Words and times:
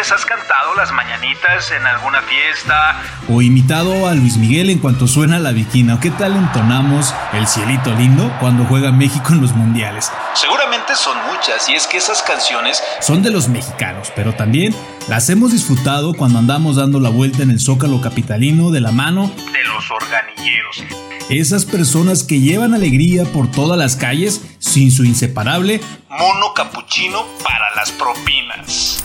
¿Cuántas 0.00 0.18
veces 0.18 0.24
has 0.24 0.38
cantado 0.38 0.74
las 0.76 0.92
mañanitas 0.92 1.70
en 1.72 1.86
alguna 1.86 2.22
fiesta? 2.22 3.02
O 3.28 3.42
imitado 3.42 4.08
a 4.08 4.14
Luis 4.14 4.38
Miguel 4.38 4.70
en 4.70 4.78
cuanto 4.78 5.06
suena 5.06 5.38
la 5.38 5.52
viquina. 5.52 6.00
¿Qué 6.00 6.10
tal 6.10 6.36
entonamos 6.36 7.14
el 7.34 7.46
cielito 7.46 7.94
lindo 7.94 8.34
cuando 8.40 8.64
juega 8.64 8.92
México 8.92 9.34
en 9.34 9.42
los 9.42 9.52
mundiales? 9.52 10.10
Seguramente 10.32 10.96
son 10.96 11.18
muchas 11.26 11.68
y 11.68 11.74
es 11.74 11.86
que 11.86 11.98
esas 11.98 12.22
canciones 12.22 12.82
son 13.02 13.22
de 13.22 13.30
los 13.30 13.48
mexicanos, 13.48 14.10
pero 14.16 14.32
también 14.32 14.74
las 15.06 15.28
hemos 15.28 15.52
disfrutado 15.52 16.14
cuando 16.14 16.38
andamos 16.38 16.76
dando 16.76 16.98
la 16.98 17.10
vuelta 17.10 17.42
en 17.42 17.50
el 17.50 17.60
zócalo 17.60 18.00
capitalino 18.00 18.70
de 18.70 18.80
la 18.80 18.92
mano 18.92 19.30
de 19.52 19.64
los 19.64 19.90
organilleros. 19.90 20.82
Esas 21.28 21.66
personas 21.66 22.24
que 22.24 22.40
llevan 22.40 22.72
alegría 22.72 23.24
por 23.24 23.50
todas 23.50 23.78
las 23.78 23.96
calles 23.96 24.40
sin 24.60 24.92
su 24.92 25.04
inseparable 25.04 25.82
mono 26.08 26.52
capuchino 26.54 27.26
para 27.42 27.74
las 27.76 27.90
propinas. 27.92 28.99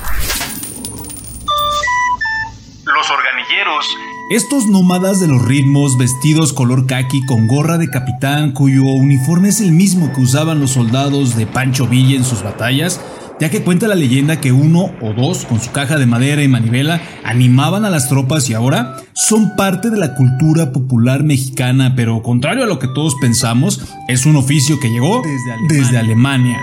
Los 3.05 3.19
organilleros. 3.19 3.97
Estos 4.31 4.65
nómadas 4.65 5.19
de 5.19 5.27
los 5.27 5.45
ritmos, 5.45 5.95
vestidos 5.95 6.53
color 6.53 6.87
khaki 6.87 7.23
con 7.27 7.45
gorra 7.45 7.77
de 7.77 7.87
capitán, 7.87 8.51
cuyo 8.51 8.83
uniforme 8.83 9.49
es 9.49 9.61
el 9.61 9.73
mismo 9.73 10.11
que 10.11 10.21
usaban 10.21 10.59
los 10.59 10.71
soldados 10.71 11.35
de 11.35 11.45
Pancho 11.45 11.87
Villa 11.87 12.15
en 12.15 12.23
sus 12.23 12.41
batallas, 12.41 12.99
ya 13.39 13.51
que 13.51 13.61
cuenta 13.61 13.87
la 13.87 13.93
leyenda 13.93 14.41
que 14.41 14.51
uno 14.51 14.89
o 15.03 15.13
dos, 15.13 15.45
con 15.45 15.59
su 15.61 15.71
caja 15.71 15.97
de 15.97 16.07
madera 16.07 16.41
y 16.41 16.47
manivela, 16.47 16.99
animaban 17.23 17.85
a 17.85 17.91
las 17.91 18.09
tropas 18.09 18.49
y 18.49 18.55
ahora 18.55 18.95
son 19.13 19.55
parte 19.55 19.91
de 19.91 19.97
la 19.97 20.15
cultura 20.15 20.71
popular 20.71 21.23
mexicana, 21.23 21.93
pero 21.95 22.23
contrario 22.23 22.63
a 22.63 22.67
lo 22.67 22.79
que 22.79 22.87
todos 22.87 23.13
pensamos, 23.21 23.81
es 24.07 24.25
un 24.25 24.35
oficio 24.35 24.79
que 24.79 24.89
llegó 24.89 25.21
Desde 25.69 25.99
Alemania. 25.99 26.59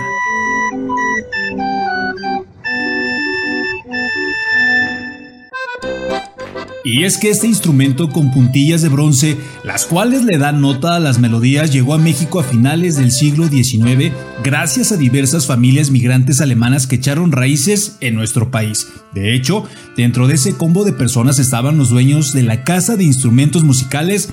Y 6.85 7.05
es 7.05 7.17
que 7.17 7.29
este 7.29 7.47
instrumento 7.47 8.09
con 8.09 8.31
puntillas 8.31 8.81
de 8.81 8.89
bronce, 8.89 9.37
las 9.63 9.85
cuales 9.85 10.25
le 10.25 10.37
dan 10.37 10.59
nota 10.59 10.95
a 10.95 10.99
las 10.99 11.17
melodías, 11.17 11.71
llegó 11.71 11.93
a 11.93 11.97
México 11.97 12.41
a 12.41 12.43
finales 12.43 12.97
del 12.97 13.11
siglo 13.11 13.47
XIX 13.47 14.13
gracias 14.43 14.91
a 14.91 14.97
diversas 14.97 15.47
familias 15.47 15.91
migrantes 15.91 16.41
alemanas 16.41 16.85
que 16.85 16.95
echaron 16.95 17.31
raíces 17.31 17.97
en 18.01 18.15
nuestro 18.15 18.51
país. 18.51 18.91
De 19.13 19.33
hecho, 19.33 19.67
dentro 19.95 20.27
de 20.27 20.35
ese 20.35 20.57
combo 20.57 20.83
de 20.83 20.91
personas 20.91 21.39
estaban 21.39 21.77
los 21.77 21.89
dueños 21.89 22.33
de 22.33 22.43
la 22.43 22.65
casa 22.65 22.97
de 22.97 23.05
instrumentos 23.05 23.63
musicales 23.63 24.27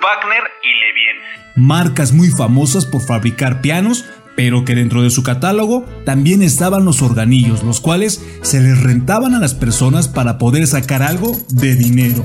Wagner 0.00 0.44
y 0.62 0.68
Levien. 0.78 1.66
Marcas 1.66 2.12
muy 2.12 2.28
famosas 2.28 2.86
por 2.86 3.02
fabricar 3.02 3.60
pianos, 3.60 4.04
pero 4.36 4.64
que 4.64 4.74
dentro 4.74 5.02
de 5.02 5.10
su 5.10 5.22
catálogo 5.22 5.84
también 6.04 6.42
estaban 6.42 6.84
los 6.84 7.02
organillos, 7.02 7.64
los 7.64 7.80
cuales 7.80 8.22
se 8.42 8.60
les 8.60 8.80
rentaban 8.80 9.34
a 9.34 9.40
las 9.40 9.54
personas 9.54 10.08
para 10.08 10.38
poder 10.38 10.66
sacar 10.66 11.02
algo 11.02 11.36
de 11.48 11.74
dinero. 11.74 12.22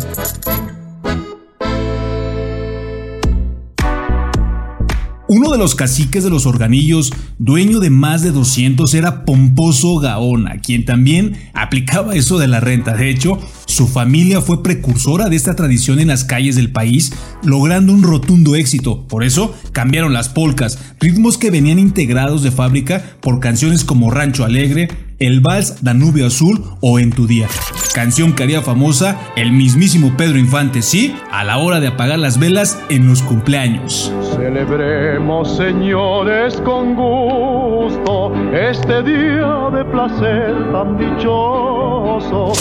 Uno 5.34 5.50
de 5.50 5.58
los 5.58 5.76
caciques 5.76 6.26
de 6.26 6.30
los 6.30 6.46
organillos, 6.46 7.14
dueño 7.40 7.80
de 7.80 7.90
más 7.90 8.22
de 8.22 8.32
200, 8.32 8.94
era 8.94 9.24
Pomposo 9.24 9.98
Gaona, 9.98 10.60
quien 10.60 10.84
también 10.84 11.38
aplicaba 11.54 12.16
eso 12.16 12.38
de 12.38 12.50
la 12.50 12.60
renta. 12.60 12.98
De 12.98 13.10
hecho, 13.10 13.40
su 13.66 13.88
familia 13.88 14.42
fue 14.42 14.62
precursora 14.62 15.30
de 15.30 15.38
esta 15.38 15.56
tradición 15.56 16.02
en 16.02 16.10
las 16.10 16.26
calles 16.26 16.58
del 16.58 16.74
país, 16.74 17.14
logrando 17.44 17.94
un 17.94 18.04
rotundo 18.04 18.56
éxito. 18.56 19.08
Por 19.08 19.24
eso 19.24 19.56
cambiaron 19.72 20.12
las 20.12 20.28
polcas, 20.28 20.78
ritmos 21.00 21.38
que 21.38 21.50
venían 21.50 21.80
integrados 21.80 22.44
de 22.44 22.52
fábrica 22.52 23.02
por 23.22 23.40
canciones 23.40 23.86
como 23.86 24.12
Rancho 24.12 24.44
Alegre, 24.44 24.90
el 25.22 25.40
vals 25.40 25.84
Danubio 25.84 26.26
Azul 26.26 26.64
o 26.82 27.00
En 27.00 27.12
tu 27.12 27.28
día. 27.28 27.48
Canción 27.94 28.34
que 28.34 28.44
haría 28.44 28.62
famosa 28.62 29.20
el 29.36 29.52
mismísimo 29.52 30.18
Pedro 30.18 30.40
Infante, 30.40 30.82
sí, 30.82 31.16
a 31.32 31.44
la 31.44 31.60
hora 31.60 31.80
de 31.80 31.88
apagar 31.88 32.18
las 32.18 32.40
velas 32.40 32.82
en 32.90 33.08
los 33.08 33.22
cumpleaños. 33.22 34.12
Celebremos, 34.36 35.58
señores, 35.58 36.56
con 36.62 36.96
gusto 36.96 38.34
este 38.52 39.04
día 39.04 39.70
de 39.74 39.86
placer 39.86 40.72
tan 40.72 40.98
dichoso. 40.98 42.54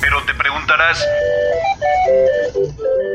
Pero 0.00 0.22
te 0.24 0.34
preguntarás. 0.34 1.04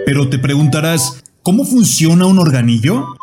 Pero 0.06 0.30
te 0.30 0.40
preguntarás, 0.40 1.24
¿cómo 1.42 1.64
funciona 1.64 2.26
un 2.26 2.40
organillo? 2.40 3.16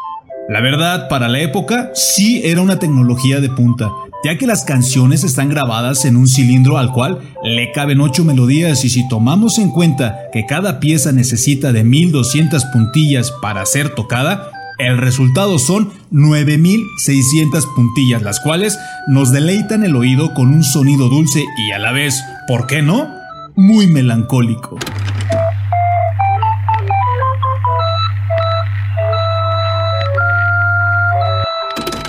La 0.49 0.63
verdad, 0.63 1.11
para 1.11 1.29
la 1.29 1.41
época, 1.41 1.91
sí 1.93 2.41
era 2.45 2.63
una 2.63 2.79
tecnología 2.79 3.41
de 3.41 3.51
punta 3.51 3.91
ya 4.25 4.37
que 4.37 4.47
las 4.47 4.65
canciones 4.65 5.25
están 5.25 5.49
grabadas 5.49 6.05
en 6.05 6.17
un 6.17 6.29
cilindro 6.29 6.79
al 6.79 6.93
cual 6.93 7.21
le 7.43 7.71
caben 7.73 8.01
8 8.01 8.25
melodías 8.25 8.85
y 8.85 8.91
si 8.91 9.07
tomamos 9.09 9.59
en 9.59 9.71
cuenta 9.71 10.29
que 10.33 10.45
cada 10.47 10.81
pieza 10.81 11.13
necesita 11.13 11.73
de 11.73 11.85
1200 11.85 12.65
puntillas 12.67 13.33
para 13.43 13.65
ser 13.65 13.95
tocada, 13.95 14.51
el 14.79 14.99
resultado 14.99 15.59
son 15.59 15.93
9600 16.11 17.67
puntillas, 17.75 18.23
las 18.23 18.41
cuales 18.41 18.79
nos 19.09 19.33
deleitan 19.33 19.85
el 19.85 19.97
oído 19.97 20.35
con 20.35 20.49
un 20.49 20.65
sonido 20.65 21.09
dulce 21.09 21.45
y 21.59 21.73
a 21.73 21.79
la 21.79 21.93
vez, 21.93 22.21
¿por 22.47 22.67
qué 22.67 22.83
no? 22.83 23.09
Muy 23.57 23.87
melancólico. 23.87 24.79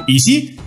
Y 0.08 0.20
sí, 0.22 0.58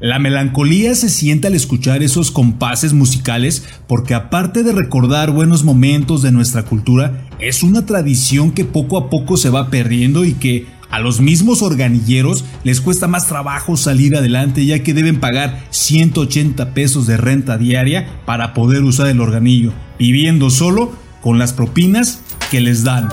la 0.00 0.18
melancolía 0.18 0.94
se 0.94 1.10
siente 1.10 1.46
al 1.46 1.54
escuchar 1.54 2.02
esos 2.02 2.30
compases 2.30 2.94
musicales 2.94 3.64
porque 3.86 4.14
aparte 4.14 4.62
de 4.62 4.72
recordar 4.72 5.30
buenos 5.30 5.62
momentos 5.62 6.22
de 6.22 6.32
nuestra 6.32 6.62
cultura, 6.64 7.28
es 7.38 7.62
una 7.62 7.84
tradición 7.84 8.52
que 8.52 8.64
poco 8.64 8.96
a 8.96 9.10
poco 9.10 9.36
se 9.36 9.50
va 9.50 9.68
perdiendo 9.68 10.24
y 10.24 10.32
que 10.32 10.66
a 10.90 11.00
los 11.00 11.20
mismos 11.20 11.62
organilleros 11.62 12.44
les 12.64 12.80
cuesta 12.80 13.06
más 13.08 13.28
trabajo 13.28 13.76
salir 13.76 14.16
adelante 14.16 14.64
ya 14.64 14.82
que 14.82 14.94
deben 14.94 15.20
pagar 15.20 15.66
180 15.68 16.72
pesos 16.72 17.06
de 17.06 17.18
renta 17.18 17.58
diaria 17.58 18.22
para 18.24 18.54
poder 18.54 18.82
usar 18.82 19.06
el 19.06 19.20
organillo, 19.20 19.72
viviendo 19.98 20.48
solo 20.48 20.92
con 21.20 21.38
las 21.38 21.52
propinas 21.52 22.22
que 22.50 22.60
les 22.60 22.84
dan. 22.84 23.08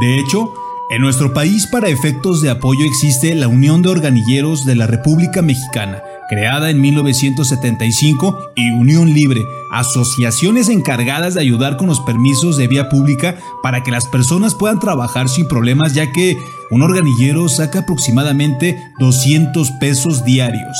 De 0.00 0.18
hecho, 0.18 0.52
en 0.88 1.02
nuestro 1.02 1.34
país, 1.34 1.66
para 1.66 1.88
efectos 1.88 2.40
de 2.42 2.50
apoyo, 2.50 2.84
existe 2.84 3.34
la 3.34 3.48
Unión 3.48 3.82
de 3.82 3.88
Organilleros 3.88 4.64
de 4.64 4.76
la 4.76 4.86
República 4.86 5.42
Mexicana, 5.42 6.00
creada 6.28 6.70
en 6.70 6.80
1975, 6.80 8.52
y 8.54 8.70
Unión 8.70 9.12
Libre, 9.12 9.44
asociaciones 9.72 10.68
encargadas 10.68 11.34
de 11.34 11.40
ayudar 11.40 11.76
con 11.76 11.88
los 11.88 11.98
permisos 11.98 12.56
de 12.56 12.68
vía 12.68 12.88
pública 12.88 13.36
para 13.64 13.82
que 13.82 13.90
las 13.90 14.06
personas 14.06 14.54
puedan 14.54 14.78
trabajar 14.78 15.28
sin 15.28 15.48
problemas, 15.48 15.92
ya 15.92 16.12
que 16.12 16.38
un 16.70 16.82
organillero 16.82 17.48
saca 17.48 17.80
aproximadamente 17.80 18.80
200 19.00 19.72
pesos 19.80 20.24
diarios. 20.24 20.76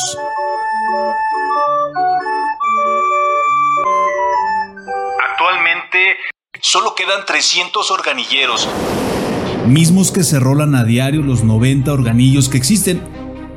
Actualmente 5.32 6.16
solo 6.60 6.94
quedan 6.94 7.26
300 7.26 7.90
organilleros 7.90 8.68
mismos 9.66 10.12
que 10.12 10.22
se 10.22 10.38
rolan 10.38 10.74
a 10.74 10.84
diario 10.84 11.22
los 11.22 11.44
90 11.44 11.92
organillos 11.92 12.48
que 12.48 12.56
existen. 12.56 13.00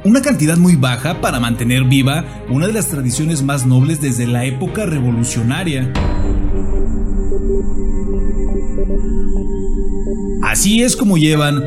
Una 0.04 0.22
cantidad 0.22 0.58
muy 0.58 0.76
baja 0.76 1.22
para 1.22 1.40
mantener 1.40 1.84
viva 1.84 2.26
una 2.50 2.68
de 2.68 2.74
las 2.74 2.88
tradiciones 2.88 3.44
más 3.44 3.66
nobles 3.66 4.02
desde 4.02 4.28
la 4.28 4.46
época 4.46 4.86
revolucionaria. 4.86 5.92
Así 10.44 10.82
es 10.82 10.96
como 10.96 11.18
llevan 11.18 11.64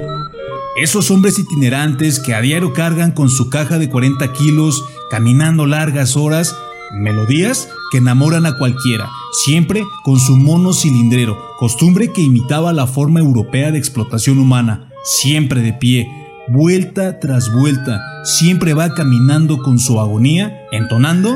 esos 0.77 1.11
hombres 1.11 1.39
itinerantes 1.39 2.19
que 2.19 2.35
a 2.35 2.41
diario 2.41 2.73
cargan 2.73 3.13
con 3.13 3.29
su 3.29 3.51
caja 3.51 3.79
de 3.79 3.91
40 3.91 4.33
kilos, 4.33 4.83
caminando 5.11 5.67
largas 5.67 6.17
horas, 6.17 6.57
melodías 6.93 7.69
que 7.91 7.99
enamoran 7.99 8.47
a 8.47 8.59
cualquiera, 8.59 9.09
siempre 9.45 9.83
con 10.05 10.19
su 10.19 10.37
mono 10.37 10.73
cilindrero, 10.73 11.39
costumbre 11.59 12.13
que 12.13 12.23
imitaba 12.23 12.73
la 12.73 12.87
forma 12.87 13.21
europea 13.21 13.71
de 13.71 13.79
explotación 13.79 14.39
humana, 14.39 14.91
siempre 15.05 15.63
de 15.63 15.73
pie, 15.73 16.09
vuelta 16.49 17.19
tras 17.21 17.53
vuelta, 17.53 18.01
siempre 18.25 18.75
va 18.75 18.95
caminando 18.95 19.59
con 19.59 19.79
su 19.79 20.01
agonía, 20.01 20.67
entonando 20.71 21.35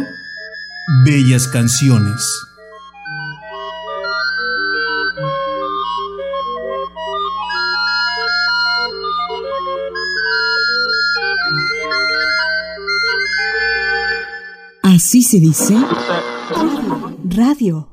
bellas 1.05 1.49
canciones. 1.49 2.56
Así 14.97 15.23
se 15.23 15.39
dice 15.39 15.75
radio. 17.29 17.87